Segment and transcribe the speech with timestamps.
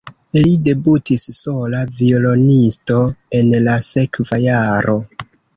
[0.35, 2.97] Li debutis sola violonisto
[3.41, 5.01] en la sekva jaro.